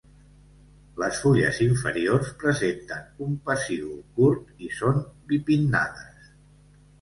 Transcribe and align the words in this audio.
Les 1.01 1.17
fulles 1.25 1.59
inferiors 1.65 2.31
presenten 2.43 3.21
un 3.27 3.35
pecíol 3.51 4.01
curt 4.17 4.49
i 4.71 4.71
són 4.79 4.99
bipinnades. 5.35 6.33